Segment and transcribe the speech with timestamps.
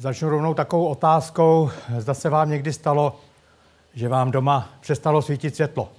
[0.00, 1.70] Začnu rovnou takovou otázkou.
[1.98, 3.20] Zda se vám někdy stalo,
[3.94, 5.92] že vám doma přestalo svítit světlo?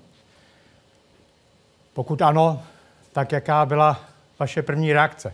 [1.93, 2.63] Pokud ano,
[3.11, 3.99] tak jaká byla
[4.39, 5.33] vaše první reakce?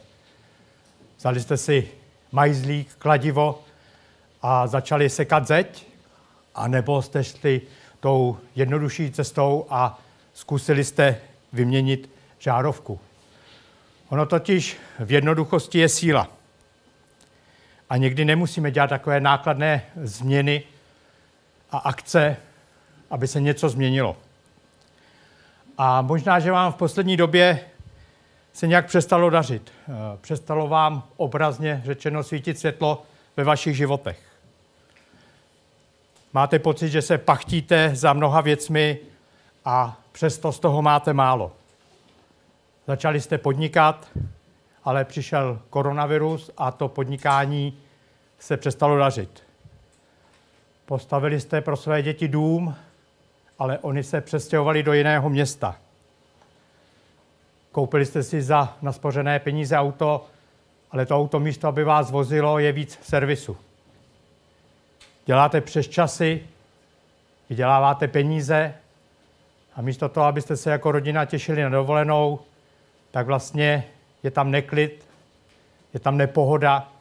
[1.18, 1.92] Vzali jste si
[2.32, 3.60] majzlík, kladivo
[4.42, 5.88] a začali sekat zeď?
[6.56, 7.62] A nebo jste šli
[8.00, 10.00] tou jednodušší cestou a
[10.34, 11.22] zkusili jste
[11.54, 12.10] vyměnit
[12.40, 13.00] žárovku?
[14.10, 16.37] Ono totiž v jednoduchosti je síla.
[17.90, 20.64] A někdy nemusíme dělat takové nákladné změny
[21.72, 22.38] a akce,
[23.10, 24.18] aby se něco změnilo.
[25.78, 27.60] A možná, že vám v poslední době
[28.54, 29.72] se nějak přestalo dařit.
[29.90, 33.04] Eh, přestalo vám obrazně řečeno svítit světlo
[33.38, 34.20] ve vašich životech.
[36.34, 39.00] Máte pocit, že se pachtíte za mnoha věcmi
[39.66, 41.52] a přesto z toho máte málo.
[42.88, 44.08] Začali jste podnikat,
[44.88, 47.78] ale přišel koronavirus a to podnikání
[48.40, 49.44] se přestalo dařit.
[50.86, 52.76] Postavili jste pro své děti dům,
[53.60, 55.76] ale oni se přestěhovali do jiného města.
[57.72, 60.26] Koupili jste si za naspořené peníze auto,
[60.92, 63.58] ale to auto místo, aby vás vozilo, je víc servisu.
[65.26, 66.44] Děláte přes časy,
[67.50, 68.74] vyděláváte peníze
[69.76, 72.40] a místo toho, abyste se jako rodina těšili na dovolenou,
[73.12, 73.84] tak vlastně
[74.24, 75.06] je tam neklid,
[75.94, 76.92] je tam nepohoda,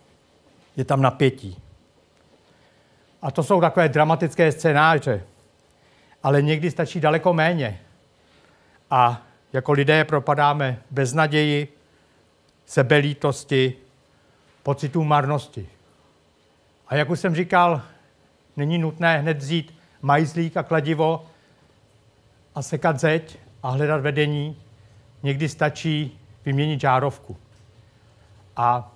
[0.77, 1.62] je tam napětí.
[3.23, 5.23] A to jsou takové dramatické scénáře,
[6.23, 7.81] ale někdy stačí daleko méně.
[8.91, 11.77] A jako lidé propadáme beznaději,
[12.67, 13.75] sebelítosti,
[14.62, 15.69] pocitu marnosti.
[16.89, 17.83] A jak už jsem říkal,
[18.56, 21.27] není nutné hned vzít majzlík a kladivo
[22.55, 24.56] a sekat zeď a hledat vedení.
[25.23, 27.36] Někdy stačí vyměnit žárovku.
[28.56, 28.92] A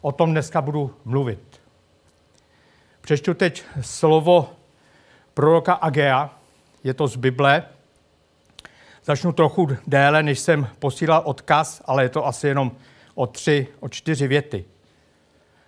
[0.00, 1.60] o tom dneska budu mluvit.
[3.00, 4.50] Přečtu teď slovo
[5.34, 6.30] proroka Agea,
[6.84, 7.64] je to z Bible.
[9.04, 12.72] Začnu trochu déle, než jsem posílal odkaz, ale je to asi jenom
[13.14, 14.64] o tři, o čtyři věty.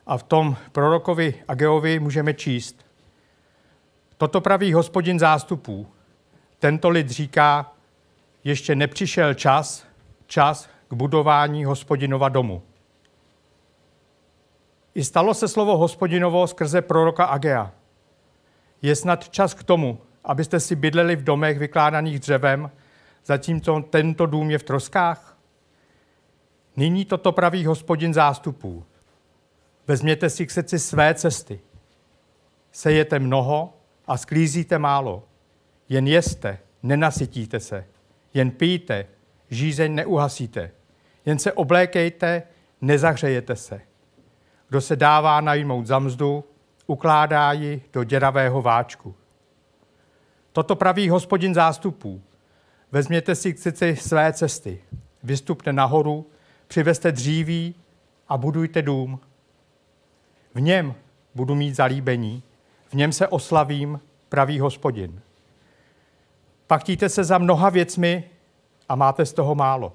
[0.07, 2.87] A v tom prorokovi Ageovi můžeme číst.
[4.17, 5.87] Toto praví hospodin zástupů.
[6.59, 7.73] Tento lid říká,
[8.45, 9.87] ještě nepřišel čas,
[10.27, 12.63] čas k budování hospodinova domu.
[14.95, 17.73] I stalo se slovo hospodinovo skrze proroka Agea.
[18.83, 22.71] Je snad čas k tomu, abyste si bydleli v domech vykládaných dřevem,
[23.25, 25.39] zatímco tento dům je v troskách?
[26.77, 28.85] Nyní toto praví hospodin zástupů.
[29.87, 31.61] Vezměte si k srdci své cesty.
[32.73, 33.73] Sejete mnoho
[34.07, 35.23] a sklízíte málo.
[35.89, 37.87] Jen jeste, nenasytíte se.
[38.35, 39.07] Jen pijte,
[39.55, 40.71] žízeň neuhasíte.
[41.27, 42.43] Jen se oblékejte,
[42.81, 43.81] nezahřejete se.
[44.69, 46.45] Kdo se dává najmout za mzdu,
[46.87, 49.15] ukládá ji do děravého váčku.
[50.53, 52.23] Toto praví hospodin zástupů.
[52.93, 54.81] Vezměte si sice své cesty,
[55.23, 56.31] vystupte nahoru,
[56.67, 57.75] přivezte dříví
[58.29, 59.21] a budujte dům.
[60.55, 60.95] V něm
[61.35, 62.43] budu mít zalíbení,
[62.89, 65.21] v něm se oslavím, pravý hospodin.
[66.67, 68.25] Pachtíte se za mnoha věcmi
[68.89, 69.93] a máte z toho málo.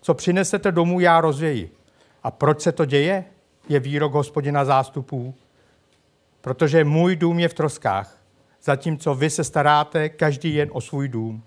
[0.00, 1.76] Co přinesete domů, já rozvěji.
[2.22, 3.24] A proč se to děje?
[3.68, 5.34] Je výrok hospodina zástupů.
[6.40, 8.18] Protože můj dům je v troskách,
[8.62, 11.42] zatímco vy se staráte každý jen o svůj dům.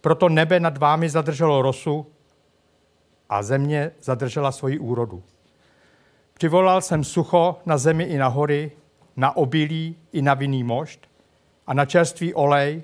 [0.00, 2.06] Proto nebe nad vámi zadrželo rosu
[3.28, 5.22] a země zadržela svoji úrodu.
[6.34, 8.72] Přivolal jsem sucho na zemi i na hory,
[9.16, 11.00] na obilí i na vinný mošt
[11.66, 12.82] a na čerstvý olej,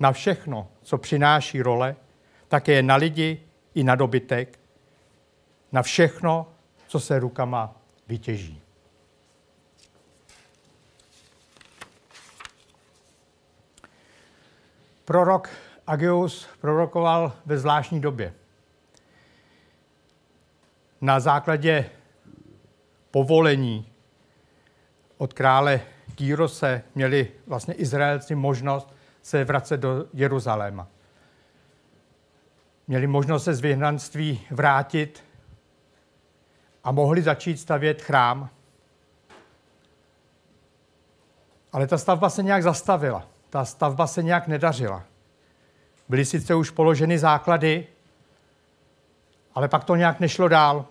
[0.00, 1.96] na všechno, co přináší role,
[2.52, 3.40] také na lidi
[3.74, 4.58] i na dobytek,
[5.72, 6.52] na všechno,
[6.86, 7.76] co se rukama
[8.08, 8.60] vytěží.
[15.04, 15.48] Prorok
[15.86, 18.34] Ageus prorokoval ve zvláštní době.
[21.00, 21.90] Na základě
[23.10, 23.88] povolení
[25.18, 25.80] od krále
[26.14, 30.88] Kýrose měli vlastně Izraelci možnost se vracet do Jeruzaléma.
[32.92, 35.24] Měli možnost se z vyhnanství vrátit
[36.84, 38.48] a mohli začít stavět chrám.
[41.72, 43.28] Ale ta stavba se nějak zastavila.
[43.50, 45.04] Ta stavba se nějak nedařila.
[46.08, 47.86] Byly sice už položeny základy,
[49.54, 50.86] ale pak to nějak nešlo dál.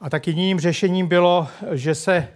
[0.00, 2.28] A tak jediným řešením bylo, že se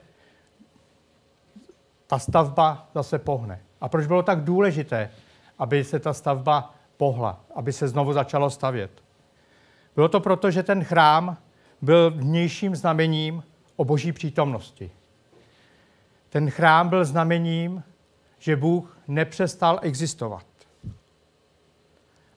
[2.06, 3.60] ta stavba zase pohne.
[3.80, 5.10] A proč bylo tak důležité,
[5.58, 8.90] aby se ta stavba pohla, aby se znovu začalo stavět?
[9.94, 11.36] Bylo to proto, že ten chrám
[11.82, 13.42] byl vnějším znamením
[13.76, 14.90] o boží přítomnosti.
[16.28, 17.82] Ten chrám byl znamením,
[18.38, 20.46] že Bůh nepřestal existovat.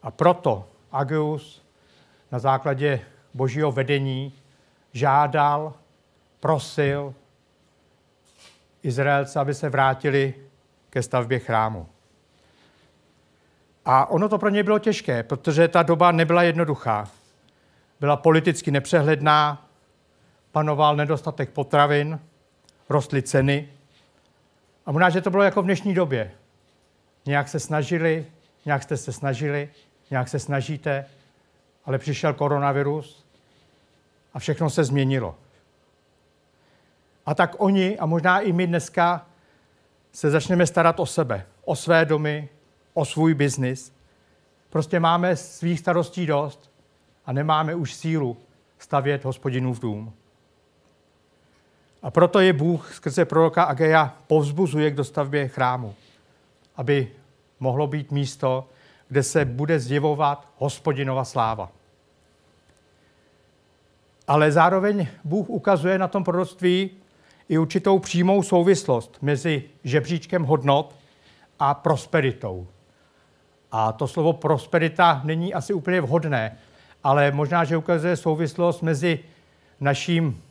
[0.03, 1.61] A proto Ageus
[2.31, 3.01] na základě
[3.33, 4.33] božího vedení
[4.93, 5.73] žádal,
[6.39, 7.13] prosil
[8.83, 10.33] Izraelce, aby se vrátili
[10.89, 11.87] ke stavbě chrámu.
[13.91, 17.07] A ono to pro ně bylo těžké, protože ta doba nebyla jednoduchá.
[17.99, 19.67] Byla politicky nepřehledná,
[20.51, 22.19] panoval nedostatek potravin,
[22.89, 23.69] rostly ceny.
[24.85, 26.31] A možná, že to bylo jako v dnešní době.
[27.25, 28.25] Nějak se snažili,
[28.65, 29.69] nějak jste se snažili,
[30.11, 31.05] nějak se snažíte,
[31.85, 33.25] ale přišel koronavirus
[34.33, 35.35] a všechno se změnilo.
[37.25, 39.25] A tak oni, a možná i my dneska,
[40.11, 42.49] se začneme starat o sebe, o své domy,
[42.93, 43.93] o svůj biznis.
[44.69, 46.71] Prostě máme svých starostí dost
[47.25, 48.37] a nemáme už sílu
[48.79, 50.13] stavět hospodinův dům.
[52.01, 55.95] A proto je Bůh skrze proroka Ageja povzbuzuje k dostavbě chrámu,
[56.75, 57.11] aby
[57.59, 58.69] mohlo být místo,
[59.07, 61.71] kde se bude zjevovat hospodinova sláva.
[64.27, 66.91] Ale zároveň Bůh ukazuje na tom proroctví
[67.49, 70.95] i určitou přímou souvislost mezi žebříčkem hodnot
[71.59, 72.67] a prosperitou.
[73.71, 76.57] A to slovo prosperita není asi úplně vhodné,
[77.03, 79.19] ale možná, že ukazuje souvislost mezi
[79.79, 80.43] naším,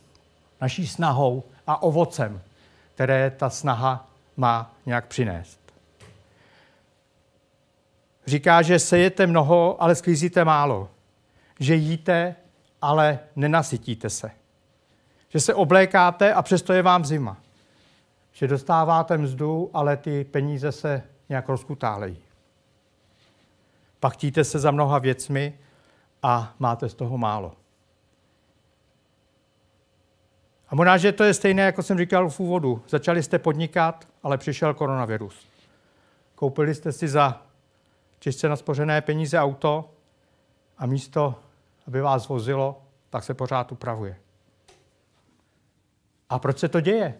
[0.61, 2.41] naší snahou a ovocem,
[2.95, 4.07] které ta snaha
[4.37, 5.59] má nějak přinést.
[8.27, 10.89] Říká, že sejete mnoho, ale sklízíte málo.
[11.59, 12.35] Že jíte,
[12.81, 14.31] ale nenasytíte se.
[15.29, 17.37] Že se oblékáte a přesto je vám zima.
[18.33, 22.17] Že dostáváte mzdu, ale ty peníze se nějak rozkutálejí.
[23.99, 25.59] Pachtíte se za mnoha věcmi
[26.23, 27.55] a máte z toho málo.
[30.69, 32.83] A možná, že to je stejné, jako jsem říkal v úvodu.
[32.89, 35.47] Začali jste podnikat, ale přišel koronavirus.
[36.35, 37.41] Koupili jste si za
[38.19, 39.91] těžce naspořené peníze auto
[40.77, 41.35] a místo,
[41.87, 44.17] aby vás vozilo, tak se pořád upravuje.
[46.29, 47.17] A proč se to děje?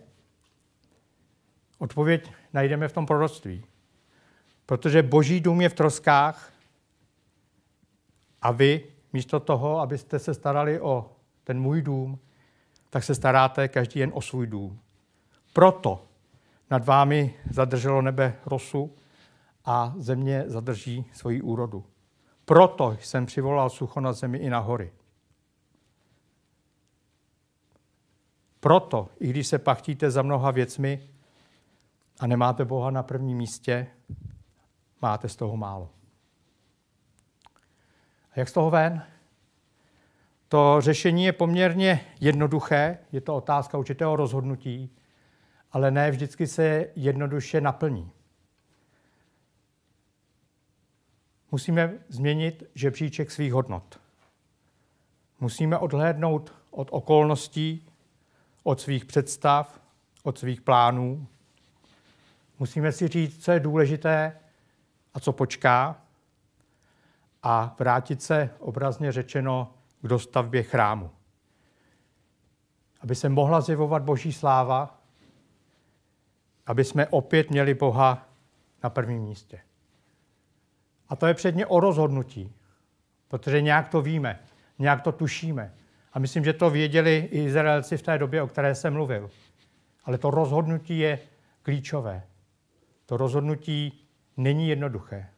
[1.78, 3.66] Odpověď najdeme v tom proroctví.
[4.66, 6.52] Protože boží dům je v troskách
[8.42, 11.12] a vy místo toho, abyste se starali o
[11.44, 12.20] ten můj dům,
[12.90, 14.80] tak se staráte každý jen o svůj dům.
[15.54, 16.06] Proto
[16.70, 18.96] nad vámi zadrželo nebe rosu
[19.66, 21.86] a země zadrží svoji úrodu.
[22.46, 24.92] Proto jsem přivolal sucho na zemi i na hory.
[28.60, 31.10] Proto, i když se pachtíte za mnoha věcmi
[32.20, 33.88] a nemáte Boha na prvním místě,
[35.02, 35.90] máte z toho málo.
[38.32, 39.04] A jak z toho ven?
[40.48, 44.96] To řešení je poměrně jednoduché, je to otázka určitého rozhodnutí,
[45.72, 48.12] ale ne vždycky se jednoduše naplní.
[51.52, 54.00] Musíme změnit žebříček svých hodnot.
[55.40, 57.88] Musíme odhlédnout od okolností,
[58.64, 59.82] od svých představ,
[60.24, 61.28] od svých plánů.
[62.60, 64.40] Musíme si říct, co je důležité
[65.14, 66.02] a co počká
[67.44, 71.12] a vrátit se obrazně řečeno k dostavbě chrámu.
[73.02, 75.02] Aby se mohla zjevovat Boží sláva,
[76.66, 78.30] aby jsme opět měli Boha
[78.84, 79.60] na prvním místě.
[81.10, 82.56] A to je předně o rozhodnutí,
[83.28, 84.40] protože nějak to víme,
[84.80, 85.74] nějak to tušíme.
[86.14, 89.30] A myslím, že to věděli i Izraelci v té době, o které jsem mluvil.
[90.04, 91.20] Ale to rozhodnutí je
[91.62, 92.24] klíčové.
[93.06, 95.30] To rozhodnutí není jednoduché.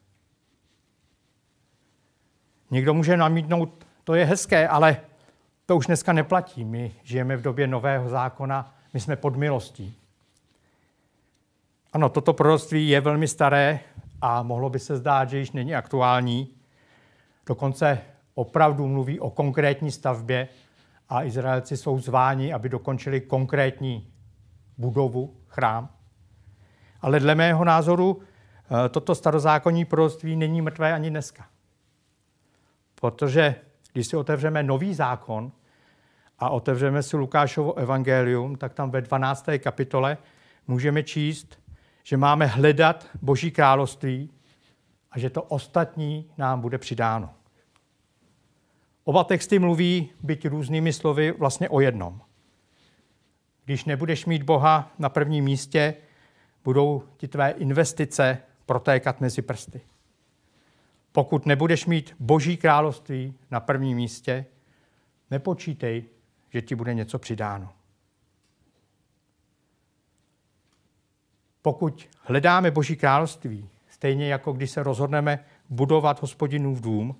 [2.72, 4.96] Někdo může namítnout, to je hezké, ale
[5.66, 6.64] to už dneska neplatí.
[6.64, 9.94] My žijeme v době nového zákona, my jsme pod milostí.
[11.92, 13.80] Ano, toto proroctví je velmi staré
[14.20, 16.48] a mohlo by se zdát, že již není aktuální.
[17.46, 17.98] Dokonce
[18.34, 20.48] opravdu mluví o konkrétní stavbě
[21.08, 24.08] a Izraelci jsou zváni, aby dokončili konkrétní
[24.78, 25.88] budovu, chrám.
[27.00, 31.51] Ale dle mého názoru eh, toto starozákonní proroctví není mrtvé ani dneska.
[33.02, 33.54] Protože
[33.92, 35.52] když si otevřeme nový zákon
[36.38, 39.46] a otevřeme si Lukášovo evangelium, tak tam ve 12.
[39.58, 40.18] kapitole
[40.66, 41.58] můžeme číst,
[42.02, 44.30] že máme hledat Boží království
[45.10, 47.30] a že to ostatní nám bude přidáno.
[49.04, 52.20] Oba texty mluví, byť různými slovy, vlastně o jednom.
[53.64, 55.94] Když nebudeš mít Boha na prvním místě,
[56.64, 59.80] budou ti tvé investice protékat mezi prsty.
[61.12, 64.46] Pokud nebudeš mít Boží království na prvním místě,
[65.30, 66.04] nepočítej,
[66.50, 67.72] že ti bude něco přidáno.
[71.62, 77.16] Pokud hledáme Boží království, stejně jako když se rozhodneme budovat hospodinu v dům,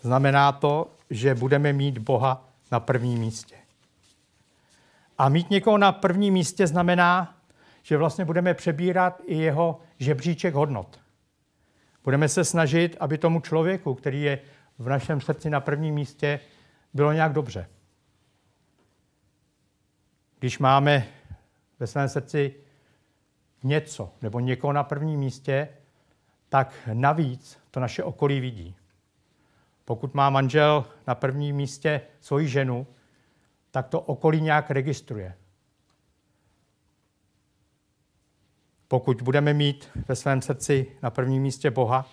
[0.00, 3.56] znamená to, že budeme mít Boha na prvním místě.
[5.18, 7.36] A mít někoho na prvním místě znamená,
[7.82, 11.03] že vlastně budeme přebírat i jeho žebříček hodnot.
[12.04, 14.38] Budeme se snažit, aby tomu člověku, který je
[14.78, 16.40] v našem srdci na prvním místě,
[16.94, 17.68] bylo nějak dobře.
[20.38, 21.06] Když máme
[21.78, 22.54] ve svém srdci
[23.62, 25.68] něco nebo někoho na prvním místě,
[26.48, 28.76] tak navíc to naše okolí vidí.
[29.84, 32.86] Pokud má manžel na prvním místě svoji ženu,
[33.70, 35.34] tak to okolí nějak registruje.
[38.94, 42.06] Pokud budeme mít ve svém srdci na prvním místě Boha,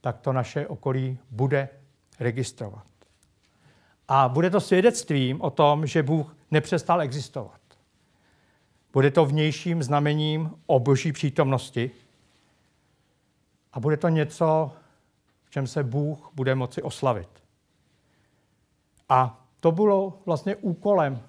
[0.00, 1.68] tak to naše okolí bude
[2.20, 2.86] registrovat.
[4.08, 7.60] A bude to svědectvím o tom, že Bůh nepřestal existovat.
[8.92, 11.90] Bude to vnějším znamením o boží přítomnosti
[13.72, 14.72] a bude to něco,
[15.44, 17.42] v čem se Bůh bude moci oslavit.
[19.08, 21.22] A to bylo vlastně úkolem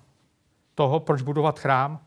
[0.75, 2.06] toho, proč budovat chrám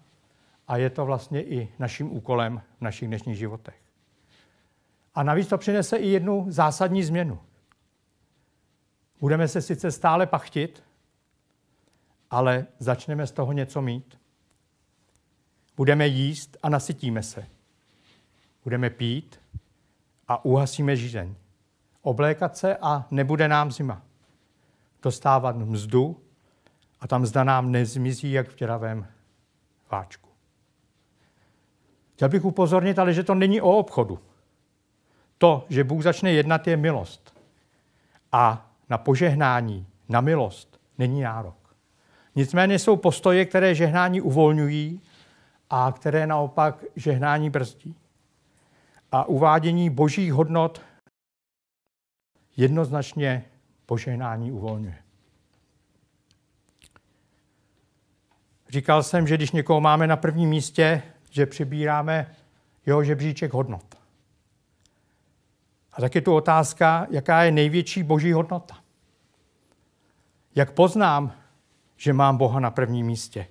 [0.71, 3.75] a je to vlastně i naším úkolem v našich dnešních životech.
[5.15, 7.41] A navíc to přinese i jednu zásadní změnu.
[9.21, 10.83] Budeme se sice stále pachtit,
[12.31, 14.21] ale začneme z toho něco mít.
[15.77, 17.47] Budeme jíst a nasytíme se.
[18.65, 19.41] Budeme pít
[20.29, 21.35] a uhasíme žízeň.
[22.03, 24.03] Oblékat se a nebude nám zima.
[25.03, 26.21] Dostávat mzdu
[27.01, 29.07] a ta mzda nám nezmizí, jak v děravém
[29.91, 30.30] váčku.
[32.21, 34.19] Chtěl bych upozornit, ale že to není o obchodu.
[35.39, 37.41] To, že Bůh začne jednat, je milost.
[38.33, 41.77] A na požehnání, na milost není nárok.
[42.35, 45.01] Nicméně jsou postoje, které žehnání uvolňují
[45.71, 47.97] a které naopak žehnání brzdí.
[49.13, 50.83] A uvádění božích hodnot
[52.57, 53.45] jednoznačně
[53.87, 54.99] požehnání uvolňuje.
[58.69, 62.35] Říkal jsem, že když někoho máme na prvním místě, že přibíráme
[62.87, 63.95] jeho žebříček hodnot.
[65.93, 68.79] A tak je tu otázka, jaká je největší boží hodnota.
[70.55, 71.33] Jak poznám,
[71.97, 73.47] že mám Boha na prvním místě?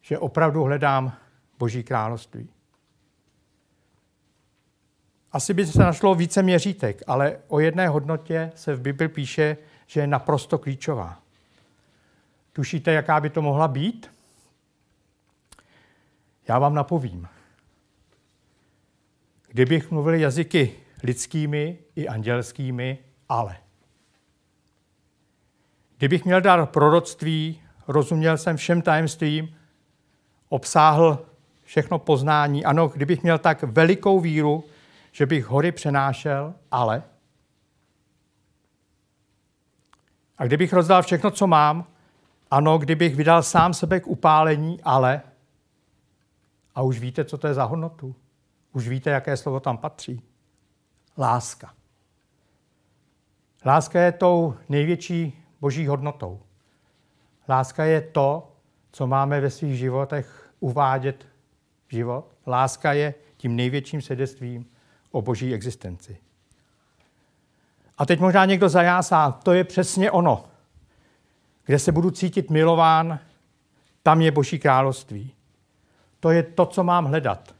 [0.00, 1.12] Že opravdu hledám
[1.58, 2.48] Boží království.
[5.32, 10.00] Asi by se našlo více měřítek, ale o jedné hodnotě se v Bibli píše, že
[10.00, 11.18] je naprosto klíčová.
[12.52, 14.10] Tušíte, jaká by to mohla být?
[16.48, 17.28] Já vám napovím.
[19.48, 23.56] Kdybych mluvil jazyky lidskými i andělskými, ale.
[25.98, 29.56] Kdybych měl dar proroctví, rozuměl jsem všem tajemstvím,
[30.48, 31.26] obsáhl
[31.64, 32.64] všechno poznání.
[32.64, 34.64] Ano, kdybych měl tak velikou víru,
[35.12, 37.02] že bych hory přenášel, ale.
[40.38, 41.86] A kdybych rozdal všechno, co mám,
[42.50, 45.22] ano, kdybych vydal sám sebe k upálení, ale.
[46.74, 48.14] A už víte, co to je za hodnotu?
[48.72, 50.22] Už víte, jaké slovo tam patří?
[51.18, 51.74] Láska.
[53.64, 56.40] Láska je tou největší boží hodnotou.
[57.48, 58.52] Láska je to,
[58.92, 61.26] co máme ve svých životech uvádět
[61.88, 62.26] v život.
[62.46, 64.66] Láska je tím největším svědectvím
[65.10, 66.18] o boží existenci.
[67.98, 70.44] A teď možná někdo zajásá, to je přesně ono.
[71.64, 73.18] Kde se budu cítit milován,
[74.02, 75.34] tam je boží království.
[76.22, 77.54] To je to, co mám hledat.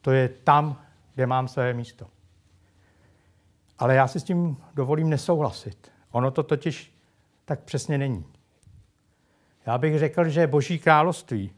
[0.00, 0.82] To je tam,
[1.14, 2.06] kde mám své místo.
[3.78, 5.92] Ale já si s tím dovolím nesouhlasit.
[6.10, 6.94] Ono to totiž
[7.44, 8.24] tak přesně není.
[9.66, 11.52] Já bych řekl, že Boží království,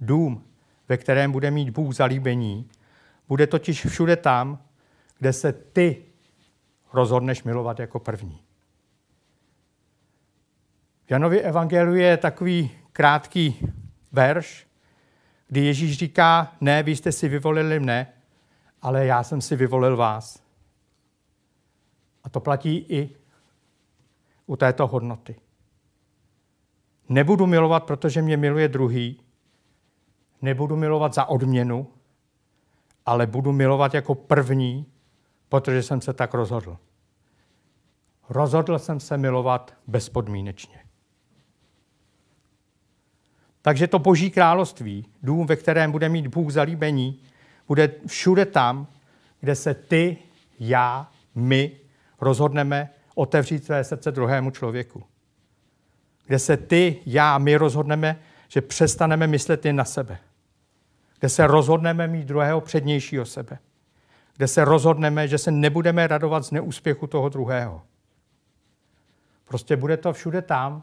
[0.00, 0.44] dům,
[0.88, 2.70] ve kterém bude mít Bůh zalíbení,
[3.28, 4.58] bude totiž všude tam,
[5.18, 6.04] kde se ty
[6.92, 8.42] rozhodneš milovat jako první.
[11.06, 13.70] V Janově evangeliu je takový krátký
[14.12, 14.65] verš,
[15.48, 18.12] kdy Ježíš říká, ne, vy jste si vyvolili mne,
[18.82, 20.42] ale já jsem si vyvolil vás.
[22.24, 23.16] A to platí i
[24.46, 25.36] u této hodnoty.
[27.08, 29.20] Nebudu milovat, protože mě miluje druhý,
[30.42, 31.90] nebudu milovat za odměnu,
[33.06, 34.86] ale budu milovat jako první,
[35.48, 36.78] protože jsem se tak rozhodl.
[38.28, 40.85] Rozhodl jsem se milovat bezpodmínečně.
[43.66, 47.20] Takže to boží království, dům, ve kterém bude mít Bůh zalíbení,
[47.68, 48.86] bude všude tam,
[49.40, 50.16] kde se ty,
[50.58, 51.72] já, my
[52.20, 55.04] rozhodneme otevřít své srdce druhému člověku.
[56.26, 60.18] Kde se ty, já, my rozhodneme, že přestaneme myslet jen na sebe.
[61.18, 63.58] kde se rozhodneme mít druhého přednějšího sebe,
[64.36, 67.82] kde se rozhodneme, že se nebudeme radovat z neúspěchu toho druhého.
[69.48, 70.82] Prostě bude to všude tam,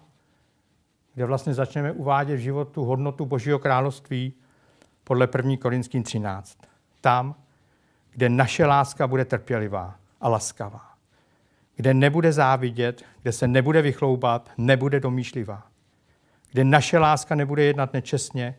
[1.13, 4.33] kde vlastně začneme uvádět v životu hodnotu Božího království
[5.03, 5.57] podle 1.
[5.57, 6.57] Korinským 13.
[7.01, 7.35] Tam,
[8.11, 10.93] kde naše láska bude trpělivá a laskavá.
[11.75, 15.67] Kde nebude závidět, kde se nebude vychloubat, nebude domýšlivá.
[16.51, 18.55] Kde naše láska nebude jednat nečestně,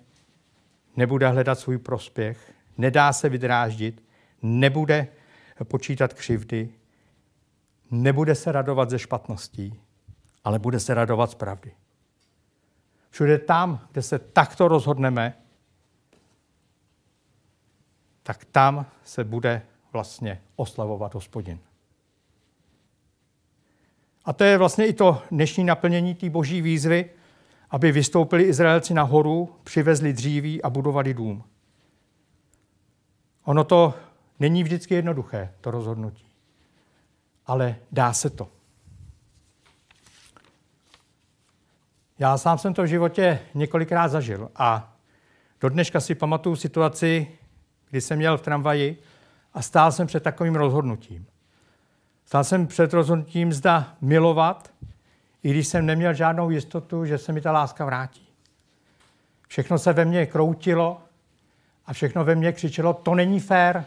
[0.97, 4.05] nebude hledat svůj prospěch, nedá se vydráždit,
[4.43, 5.09] nebude
[5.65, 6.69] počítat křivdy,
[7.91, 9.81] nebude se radovat ze špatností,
[10.45, 11.73] ale bude se radovat z pravdy.
[13.15, 15.35] Všude tam, kde se takto rozhodneme,
[18.23, 21.59] tak tam se bude vlastně oslavovat hospodin.
[24.25, 27.11] A to je vlastně i to dnešní naplnění té boží výzvy,
[27.71, 31.45] aby vystoupili Izraelci nahoru, přivezli dříví a budovali dům.
[33.45, 33.95] Ono to
[34.41, 36.27] není vždycky jednoduché, to rozhodnutí.
[37.47, 38.49] Ale dá se to.
[42.19, 44.97] Já sám jsem to v životě několikrát zažil a
[45.61, 47.39] do dneška si pamatuju situaci,
[47.91, 49.03] kdy jsem měl v tramvaji
[49.55, 51.27] a stál jsem před takovým rozhodnutím.
[52.25, 54.73] Stál jsem před rozhodnutím, zda milovat,
[55.43, 58.29] i když jsem neměl žádnou jistotu, že se mi ta láska vrátí.
[59.49, 61.03] Všechno se ve mně kroutilo
[61.87, 63.85] a všechno ve mně křičelo, to není fér,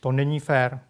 [0.00, 0.80] to není fér.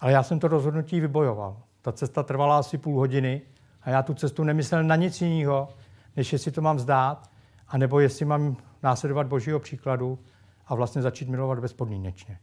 [0.00, 1.62] Ale já jsem to rozhodnutí vybojoval.
[1.82, 3.42] Ta cesta trvala asi půl hodiny
[3.88, 5.68] a já tu cestu nemyslel na nic jiného,
[6.16, 7.30] než jestli to mám zdát,
[7.68, 10.18] anebo jestli mám následovat božího příkladu
[10.66, 12.38] a vlastně začít milovat bezpodmínečně.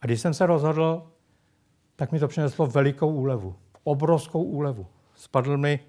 [0.00, 1.12] A když jsem se rozhodl,
[1.96, 4.86] tak mi to přineslo velikou úlevu, obrovskou úlevu.
[5.14, 5.80] Spadl mi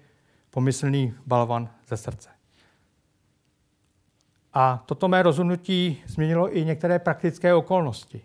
[0.50, 2.28] pomyslný balvan ze srdce.
[4.52, 8.22] A toto mé rozhodnutí změnilo i některé praktické okolnosti.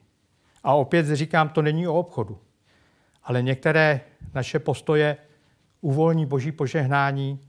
[0.63, 2.39] A opět říkám, to není o obchodu,
[3.23, 4.02] ale některé
[4.34, 5.17] naše postoje
[5.84, 7.39] uvolní boží požehnání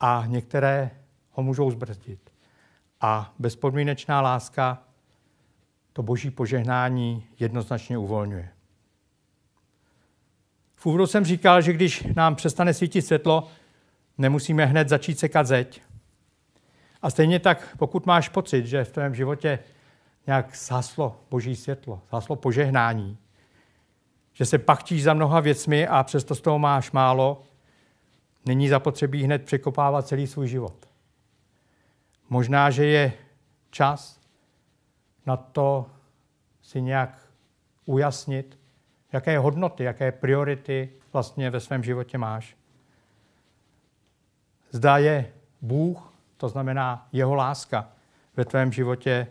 [0.00, 0.90] a některé
[1.30, 2.20] ho můžou zbrzdit.
[3.00, 4.82] A bezpodmínečná láska
[5.92, 8.48] to boží požehnání jednoznačně uvolňuje.
[10.74, 13.48] V úvodu jsem říkal, že když nám přestane svítit světlo,
[14.18, 15.82] nemusíme hned začít sekat zeď.
[17.02, 19.58] A stejně tak, pokud máš pocit, že v tvém životě
[20.26, 23.18] nějak zhaslo boží světlo, zhaslo požehnání,
[24.38, 27.42] že se pachtíš za mnoha věcmi a přesto z toho máš málo,
[28.46, 30.88] není zapotřebí hned překopávat celý svůj život.
[32.28, 33.12] Možná, že je
[33.70, 34.20] čas
[35.26, 35.90] na to
[36.62, 37.26] si nějak
[37.86, 38.58] ujasnit,
[39.12, 42.56] jaké hodnoty, jaké priority vlastně ve svém životě máš.
[44.70, 47.88] Zdá je Bůh, to znamená jeho láska
[48.36, 49.26] ve tvém životě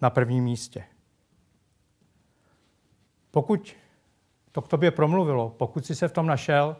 [0.00, 0.84] na prvním místě.
[3.30, 3.76] Pokud
[4.52, 6.76] to k tobě promluvilo, pokud jsi se v tom našel,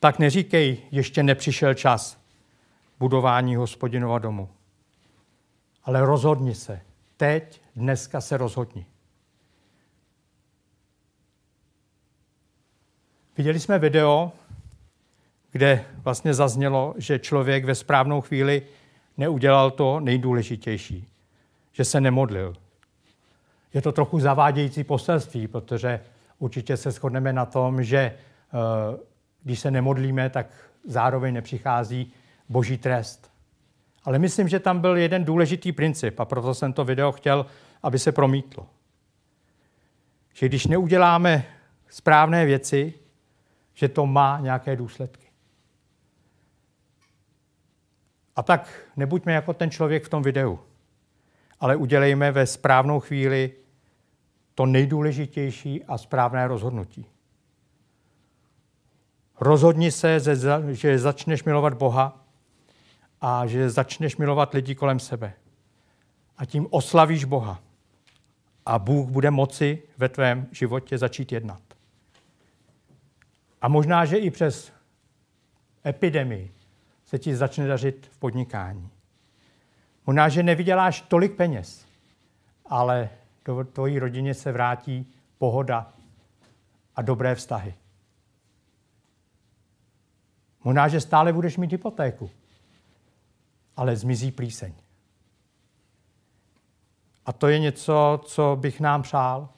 [0.00, 2.20] tak neříkej, ještě nepřišel čas
[2.98, 4.48] budování hospodinova domu.
[5.84, 6.80] Ale rozhodni se.
[7.16, 8.86] Teď, dneska se rozhodni.
[13.36, 14.32] Viděli jsme video,
[15.50, 18.62] kde vlastně zaznělo, že člověk ve správnou chvíli
[19.16, 21.08] neudělal to nejdůležitější,
[21.72, 22.54] že se nemodlil.
[23.74, 26.00] Je to trochu zavádějící poselství, protože
[26.38, 28.16] určitě se shodneme na tom, že eh,
[29.42, 30.46] když se nemodlíme, tak
[30.84, 32.12] zároveň nepřichází
[32.48, 33.30] boží trest.
[34.04, 37.46] Ale myslím, že tam byl jeden důležitý princip a proto jsem to video chtěl,
[37.82, 38.66] aby se promítlo.
[40.34, 41.44] Že když neuděláme
[41.88, 42.94] správné věci,
[43.74, 45.28] že to má nějaké důsledky.
[48.36, 50.58] A tak nebuďme jako ten člověk v tom videu,
[51.60, 53.52] ale udělejme ve správnou chvíli
[54.58, 57.06] to nejdůležitější a správné rozhodnutí.
[59.40, 60.20] Rozhodni se,
[60.68, 62.24] že začneš milovat Boha
[63.20, 65.32] a že začneš milovat lidi kolem sebe.
[66.36, 67.60] A tím oslavíš Boha.
[68.66, 71.62] A Bůh bude moci ve tvém životě začít jednat.
[73.60, 74.72] A možná, že i přes
[75.86, 76.52] epidemii
[77.04, 78.90] se ti začne dařit v podnikání.
[80.06, 81.86] Možná, že nevyděláš tolik peněz,
[82.66, 83.10] ale
[83.48, 85.06] do tvojí rodině se vrátí
[85.38, 85.92] pohoda
[86.96, 87.74] a dobré vztahy.
[90.64, 92.30] Možná, že stále budeš mít hypotéku,
[93.76, 94.72] ale zmizí plíseň.
[97.26, 99.48] A to je něco, co bych nám přál,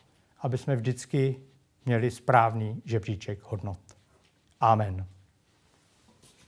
[0.41, 1.37] aby jsme vždycky
[1.87, 3.79] měli správný žebříček hodnot.
[4.61, 5.07] Amen.